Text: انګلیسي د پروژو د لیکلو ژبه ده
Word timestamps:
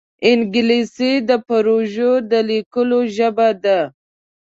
انګلیسي 0.29 1.11
د 1.29 1.31
پروژو 1.47 2.11
د 2.31 2.33
لیکلو 2.49 2.99
ژبه 3.15 3.49
ده 3.63 3.79